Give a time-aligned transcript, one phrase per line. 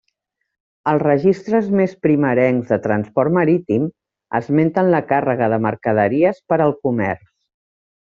[0.91, 3.85] Els registres més primerencs de transport marítim
[4.39, 7.27] esmenten la càrrega de mercaderies per al comerç.